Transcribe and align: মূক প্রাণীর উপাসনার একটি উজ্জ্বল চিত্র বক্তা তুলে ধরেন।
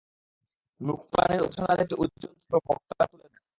মূক 0.81 0.99
প্রাণীর 1.11 1.41
উপাসনার 1.41 1.81
একটি 1.81 1.95
উজ্জ্বল 1.95 2.31
চিত্র 2.31 2.53
বক্তা 2.67 3.03
তুলে 3.05 3.23
ধরেন। 3.23 3.43